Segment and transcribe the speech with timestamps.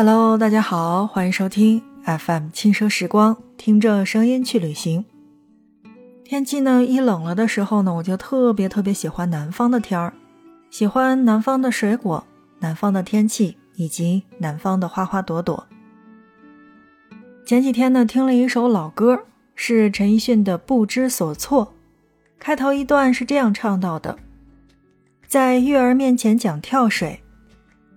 [0.00, 5.04] Hello，大家好，欢迎收听 FM 轻奢时光，听着声音去旅行。
[6.24, 10.12] 天气呢一冷了的时候呢，我就特别特别喜欢南方的天儿，
[10.70, 12.24] 喜欢南方的水果、
[12.60, 15.66] 南方的天气以及南方的花花朵朵。
[17.44, 19.24] 前几天呢，听了一首老歌，
[19.56, 21.66] 是陈奕迅的《不知所措》，
[22.38, 24.16] 开头一段是这样唱到的：
[25.26, 27.18] 在月儿面前讲跳水。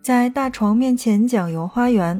[0.02, 2.20] 在大床面前讲游花园，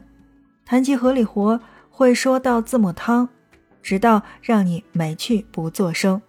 [0.64, 3.28] 谈起合理活会说到字母汤，
[3.82, 6.22] 直到让你没趣不作声。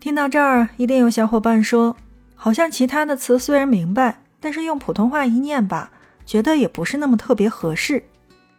[0.00, 1.94] 听到这儿，一定有小伙伴说，
[2.34, 5.90] 好像其他的词虽然明白，但是用普通话一念吧，
[6.24, 8.02] 觉得也不是那么特别合适。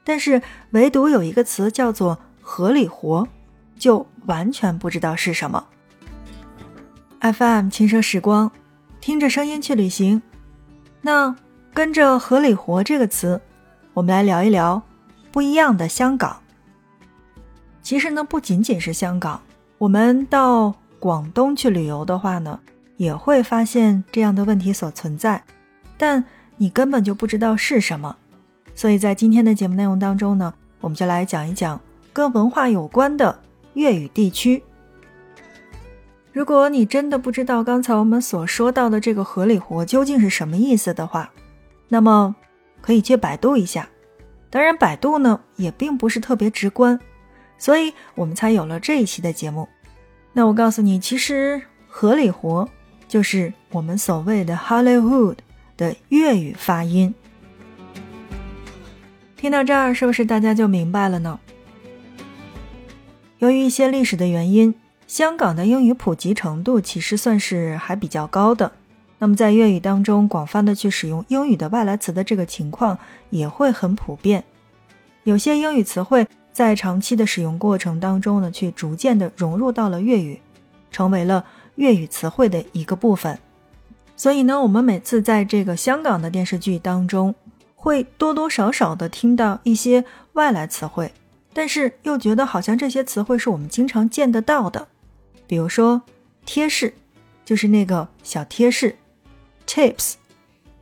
[0.04, 3.28] 但是唯独有一个词叫做合理活，
[3.76, 5.66] 就完全不知道是什么。
[7.22, 8.52] FM 轻奢时光，
[9.02, 10.22] 听着声音去旅行，
[11.02, 11.36] 那。
[11.76, 13.42] 跟着“合理活”这个词，
[13.94, 14.82] 我们来聊一聊
[15.30, 16.38] 不一样的香港。
[17.82, 19.42] 其实呢，不仅仅是香港，
[19.78, 22.58] 我们到广东去旅游的话呢，
[22.96, 25.44] 也会发现这样的问题所存在，
[25.98, 26.24] 但
[26.56, 28.16] 你根本就不知道是什么。
[28.74, 31.78] 所以在今天的节目内容当中呢，我们就来讲一讲
[32.14, 33.38] 跟文化有关的
[33.74, 34.64] 粤语地区。
[36.32, 41.30] 如果你真的不知道刚才我们所说到的这个“合理活”究竟是什么意思的话，
[41.88, 42.36] 那么，
[42.82, 43.88] 可以去百度一下。
[44.50, 47.00] 当然，百度呢也并不是特别直观，
[47.58, 49.68] 所以我们才有了这一期的节目。
[50.34, 52.68] 那我告诉你，其实“合理活”
[53.08, 55.38] 就是我们所谓的 Hollywood
[55.78, 57.14] 的粤语发音。
[59.38, 61.40] 听到这儿，是不是大家就明白了呢？
[63.40, 64.74] 由于一些历史的原因，
[65.06, 68.72] 香港的英语普及程度其实算是还比较高的。
[69.18, 72.98] 那么，在粤语当中，广泛的去使用英语的外来词的这个情况
[73.30, 74.44] 也会很普遍。
[75.24, 80.40] 有些英语词汇在长期的使用过程当中呢，去逐渐的融入到了粤语，
[80.92, 83.40] 成为了粤语词汇的一个部分。
[84.18, 87.34] 所以呢，我们每次在这个香港的电视剧当中，
[87.76, 91.12] 会多多少少的听到一些外来词汇，
[91.54, 94.88] 但是又觉得好像这些词汇是我们经常见得到的。
[95.48, 96.02] 比如说
[96.46, 96.94] “贴士”，
[97.44, 98.98] 就是那个小贴士。
[99.68, 100.14] Tips，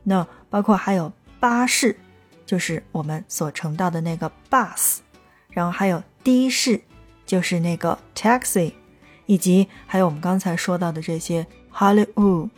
[0.02, 1.96] 那包括还有巴士，
[2.44, 4.98] 就是我们所乘到的那个 bus，
[5.50, 6.80] 然后还有的士，
[7.24, 8.72] 就是那个 taxi，
[9.26, 12.50] 以及还有我们刚才说到的这些 Hollywood。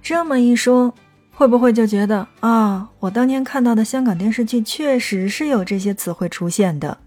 [0.00, 0.94] 这么一说，
[1.32, 6.98] 会不会就觉得啊，我当年看到的香港电视剧确实是有这些词汇出现的？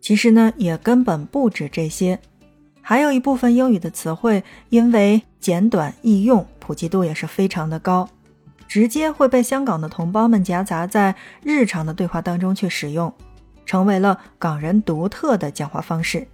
[0.00, 2.18] 其实呢，也根本不止这些。
[2.86, 8.06] 还有一部分英语的词汇，因为简短易用，普及度也是非常的高，
[8.68, 13.10] 直接会被香港的同胞们夹杂在日常的对话当中去使用，
[13.64, 16.28] 成为了港人独特的讲话方式。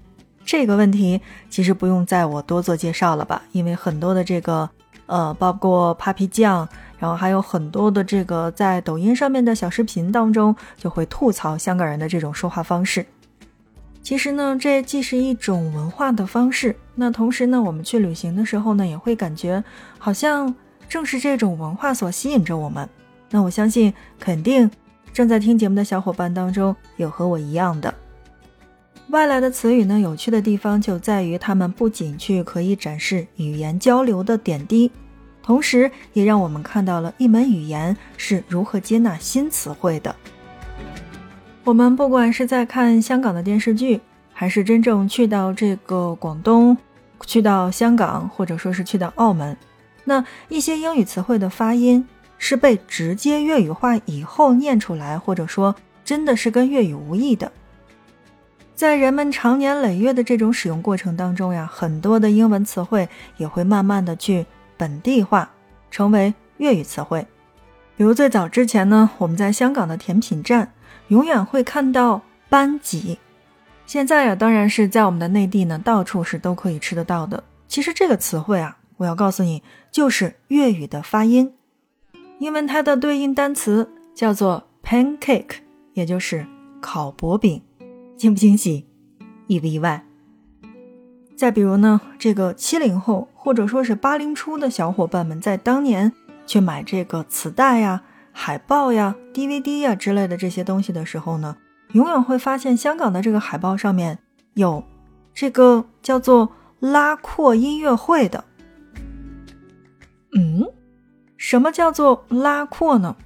[0.44, 3.42] 这个问题其实不用在我多做介绍了吧？
[3.52, 4.68] 因为很多的这个，
[5.06, 6.68] 呃，包括 Papi 酱，
[6.98, 13.06] 然后还有很多的这个在抖音上面的小视频当中，就会吐槽香港人的这种说话方式。
[14.02, 19.62] 其实呢，这既是一种文化的方式，那同时呢，我们去旅行的时候呢，也会感觉
[19.98, 20.54] 好像
[20.88, 22.88] 正是这种文化所吸引着我们。
[23.30, 24.68] 那我相信，肯定
[25.12, 27.94] 正在听节目的小伙伴当中有和我一样的
[29.10, 30.00] 外来的词语呢。
[30.00, 34.90] 有趣的地方就在于，它们不仅去可以展示语言交流的点滴，
[35.42, 40.16] 同时也让我们看到了一门语言是如何接纳新词汇的。
[41.62, 44.00] 我们不管是在看香港的电视剧，
[44.32, 46.76] 还是真正去到这个广东、
[47.26, 49.54] 去到香港，或者说是去到澳门，
[50.04, 52.04] 那一些英语词汇的发音
[52.38, 57.52] 是被直接粤语化以后念出来，或者说真的是跟粤语无异的。
[58.74, 63.06] 在人们长年累月的这种使用过程当中呀，很多的英文词汇
[63.36, 64.46] 也会慢慢的去
[64.78, 65.50] 本地化，
[65.90, 67.26] 成为粤语词汇。
[67.98, 70.72] 比如最早之前呢，我们在香港的甜品站。
[71.10, 73.18] 永远会看到班戟，
[73.84, 77.42] 现在呀，当然是在我们的内地呢，到处是都可以吃得到的。
[77.66, 79.60] 其实这个词汇啊，我要告诉你，
[79.90, 81.52] 就是粤语的发音，
[82.38, 85.56] 因为它的对应单词叫做 pancake，
[85.94, 86.46] 也就是
[86.80, 87.60] 烤薄饼，
[88.16, 88.86] 惊不惊喜，
[89.48, 90.04] 意不意外？
[91.36, 96.12] 再比如呢，这个七零后或者说是八零初的小伙伴们，在当年
[96.46, 98.04] 去买这个磁带呀。
[98.32, 101.56] 海报呀、DVD 呀之类的这些东西的时候呢，
[101.92, 104.18] 永远会发现香港的这个海报上面
[104.54, 104.82] 有
[105.34, 108.44] 这个叫做拉阔音乐会的。
[110.36, 110.68] 嗯，
[111.36, 113.16] 什么叫做拉阔呢？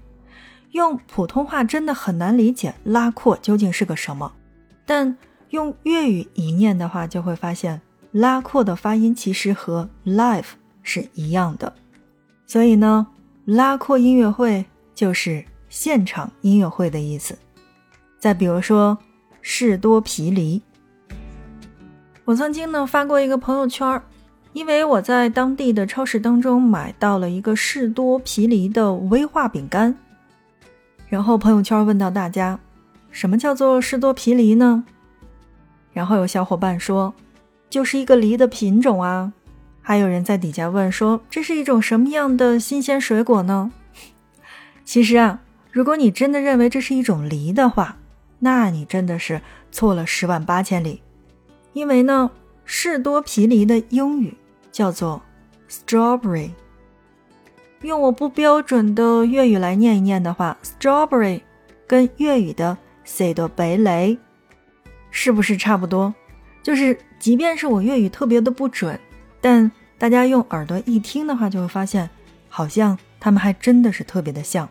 [0.72, 4.32] 用普通话真的很难理解拉阔究竟是个什么，
[4.84, 5.16] 但
[5.50, 7.80] 用粤语一念的话，就会发现
[8.10, 10.46] 拉阔的发音其实和 live
[10.82, 11.72] 是一样的。
[12.46, 13.06] 所以呢，
[13.44, 17.36] 拉阔音乐会就是现场音乐会的意思。
[18.18, 18.96] 再比如说
[19.42, 20.62] 士多啤梨，
[22.24, 24.00] 我曾经呢发过一个朋友圈，
[24.52, 29.94] 因为我在当地的超市当中买到了一个士多啤梨的威化饼干。
[31.08, 32.58] 然后朋友圈问到大家，
[33.10, 34.84] 什么叫做士多啤梨呢？
[35.92, 37.14] 然后有小伙伴说，
[37.68, 39.32] 就是一个梨的品种啊。
[39.82, 43.70] 还有人在底下问说，这是一种什么样的新鲜水果呢？
[44.84, 45.40] 其实啊，
[45.72, 47.96] 如果你真的认为这是一种梨的话，
[48.38, 49.40] 那你真的是
[49.72, 51.02] 错了十万八千里。
[51.72, 52.30] 因为呢，
[52.64, 54.34] 士多啤梨的英语
[54.70, 55.22] 叫做
[55.68, 56.50] strawberry。
[57.82, 61.40] 用我不标准的粤语来念一念的话，strawberry
[61.86, 64.16] 跟粤语的 “say 的白雷”
[65.10, 66.14] 是不是差不多？
[66.62, 68.98] 就是即便是我粤语特别的不准，
[69.40, 72.08] 但大家用耳朵一听的话，就会发现
[72.48, 74.68] 好像他们还真的是特别的像。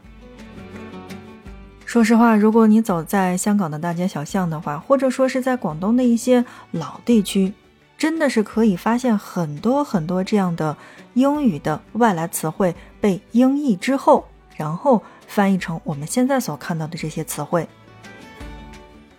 [1.88, 7.52] 说实话，如果你走在香港的大街小巷的话，或者说是在广东的一些老地区。
[7.98, 10.78] 真的是可以发现很多很多这样的
[11.16, 17.68] 英语的外来词汇被英译之后，然后翻译成我们现在所看到的这些词汇。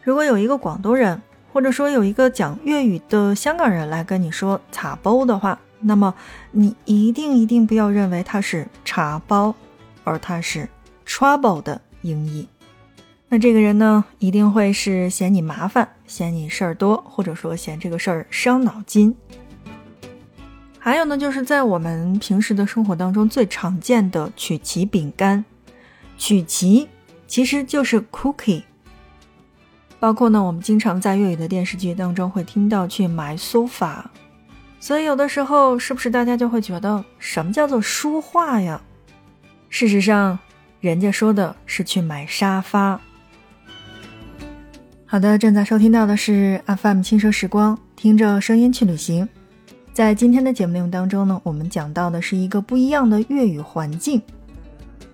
[0.03, 1.21] 如果有一个广东人，
[1.53, 6.15] 或者说有一个讲粤语的香港人来跟你说“擦包”的话，那么
[6.51, 9.55] 你一定一定不要认为它是茶包，
[10.03, 10.69] 而它是
[11.07, 12.49] trouble 的音译。
[13.29, 19.15] 那这个人呢，一定会是嫌你麻烦，嫌你事儿多，或者说嫌这个事儿伤脑筋。
[20.79, 25.45] 还有呢，就是在我们平时的生活当中最常见的曲奇饼干，
[26.17, 26.89] 曲奇
[27.27, 28.63] 其实就是 cookie。
[29.99, 34.05] 包括呢，我们经常在粤语的电视剧当中会听到去买 sofa，
[34.85, 38.79] 所以有的时候是不是大家就会觉得什么叫做书画呀？
[39.71, 40.39] 事实上，
[40.79, 43.01] 人家说的是去买沙发。
[45.07, 49.27] 好的，正在收听到的是 FM 轻奢时光，听着声音去旅行。
[49.95, 54.21] 在今天的节目内容当中呢，我们讲到的是一个不一样的粤语环境。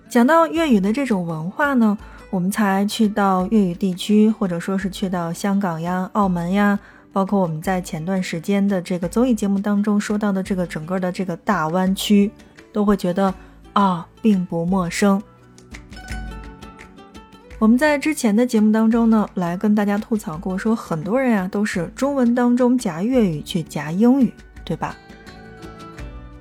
[0.09, 1.97] 讲到粤语的这种文化呢，
[2.29, 6.77] 我们才去到粤语地区，或者说是去到香港呀、澳门呀，
[7.13, 12.31] 包括我们在前段时间的这个综艺节目当中说到的这个整个的这个大湾区，
[12.71, 13.33] 都会觉得
[13.73, 15.21] 啊，并不陌生。
[17.59, 24.33] 我们在之前的节目当中呢，来跟大家吐槽过，说很多人啊都是中文当中夹粤语去夹英语，
[24.65, 24.95] 对吧？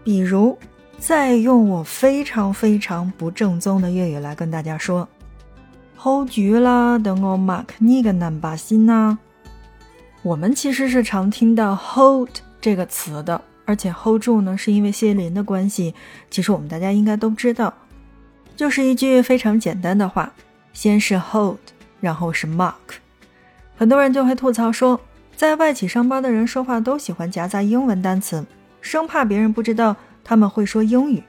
[0.02, 0.56] 比如，
[0.98, 5.06] 再用我非常非常不正宗的粤语来跟大家说
[5.98, 9.18] ，hold 住啦，等我 mark 你个南巴心呐。
[10.22, 12.28] 我们其实是常听到 hold
[12.60, 15.94] 这个词的，而且 hold 住呢，是因为谢林的关系。
[16.30, 17.72] 其实我们大家应该都知道，
[18.54, 20.32] 就是一句非常简单的话。
[20.72, 21.58] 先是 hold，
[22.00, 22.74] 然后是 mark，
[23.76, 25.00] 很多人就会吐槽说，
[25.34, 28.44] 在外企上班的人说话都喜欢夹杂英文单词，
[28.80, 31.22] 生怕别人不知道他们会说英语。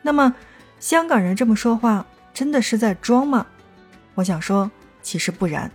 [0.00, 0.34] 那么，
[0.78, 3.46] 香港人这么说话真的是在装吗？
[4.14, 4.70] 我想说，
[5.02, 5.70] 其实不然。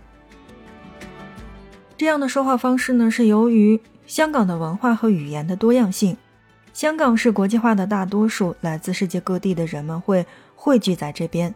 [1.98, 6.16] 这样的说话方式呢，是由于香港的文化和语言的多样性。
[6.72, 10.24] 香港是国际化的大多数来自世界各地的人们会
[10.54, 11.52] 汇聚在这边。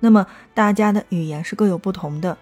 [0.00, 2.36] 那么大家的语言是各有不同的，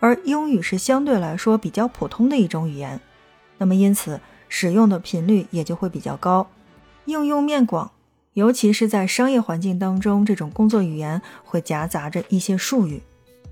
[0.00, 3.00] 而英语是相对来说比较普通的一种语言，
[3.58, 6.48] 那么因此使用的频率也就会比较高，
[7.04, 7.92] 应用面广，
[8.32, 13.00] 尤其是在商业环境当中，这种工作语言会夹杂着一些术语，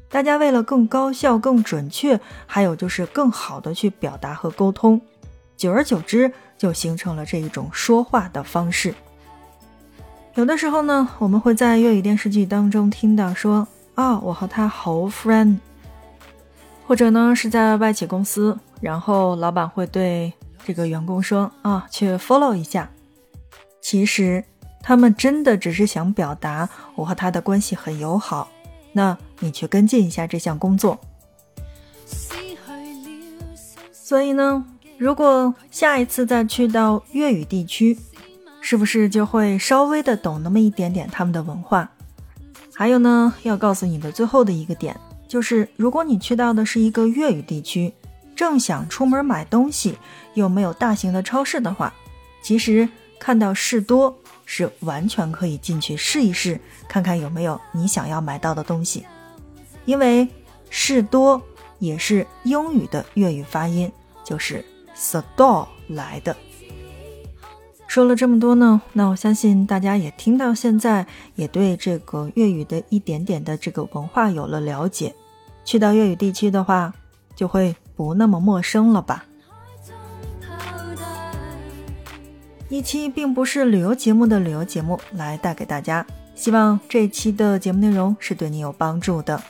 [0.08, 5.00] 大家为了更高效、更准确，还有就是更好的去表达和沟通，
[5.56, 8.94] 久而久之就形成了这一种说话的方式。
[10.34, 15.56] 有的时候呢，我们会在粤语电视剧当中听到说啊，我和他好 friend，
[16.86, 20.32] 或者呢是在外企公司，然后老板会对
[20.64, 22.90] 这个员工说啊，去 follow 一下。
[23.80, 24.44] 其实
[24.82, 28.48] 他们真的只是想表达我和他的关系很友好，
[28.96, 30.98] 那你去跟进一下这项工作。
[33.92, 34.64] 所以呢，
[34.96, 37.96] 如果下一次再去到粤语地区。
[38.68, 41.88] 是不是就会稍微的懂那么一点点他们的文化？
[42.74, 44.98] 还有呢，要告诉你的最后的一个点，
[45.28, 47.94] 就是如果你去到的是一个粤语地区，
[48.34, 49.96] 正想出门买东西，
[50.34, 51.94] 又没有大型的超市的话，
[52.42, 52.88] 其实
[53.20, 59.04] 看到士多是完全可以进去试一试，看看有没有你想要买到的东西。
[59.84, 60.26] 因为
[60.70, 61.42] 士多
[61.78, 63.92] 也是英语的粤语发音，
[64.24, 64.64] 就是
[64.96, 66.34] store 来的。
[67.86, 75.14] 说了这么多呢，那我相信大家也听到现在，也对这个粤语的一点点的这个文化有了了解。
[75.64, 76.92] 去到粤语地区的话，
[77.34, 79.24] 就会不那么陌生了吧？
[82.68, 86.04] 一期并不是旅游节目的旅游节目来带给大家，
[86.34, 89.40] 希望这一期的节目内容是对你有帮助的。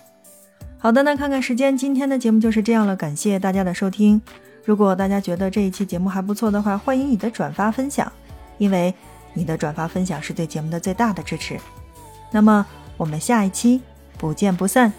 [0.79, 4.21] 好的，那看看时间，今天的节目就是这样了，感谢大家的收听。
[4.65, 8.11] 如果大家觉得这一期节目还不错的话，欢迎你的转发分享。
[8.59, 8.95] 因为
[9.35, 11.59] 你的转发分享是对节目的最大的支持，
[12.31, 13.81] 那么我们下一期
[14.19, 14.93] 不见不散。